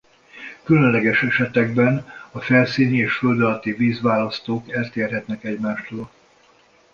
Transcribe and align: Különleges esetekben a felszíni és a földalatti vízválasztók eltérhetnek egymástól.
Különleges 0.63 1.23
esetekben 1.23 2.05
a 2.31 2.39
felszíni 2.39 2.97
és 2.97 3.15
a 3.15 3.17
földalatti 3.17 3.71
vízválasztók 3.73 4.71
eltérhetnek 4.71 5.43
egymástól. 5.43 6.09